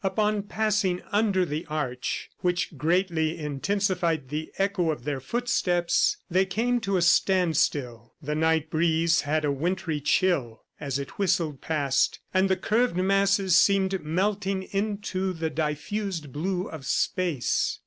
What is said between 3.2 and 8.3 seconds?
intensified the echo of their footsteps, they came to a standstill.